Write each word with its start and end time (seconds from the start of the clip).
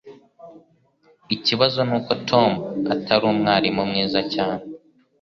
Ikibazo 1.35 1.79
nuko 1.87 2.11
Tom 2.29 2.49
atari 2.93 3.23
umwarimu 3.31 3.81
mwiza 3.89 4.19
cyane. 4.33 4.63